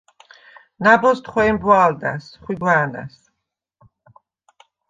[0.83, 3.15] ნა̈ბოზდ ხვე̄მბვა̄ლდა̈ს, ხვიგვა̄̈ნა̈ს.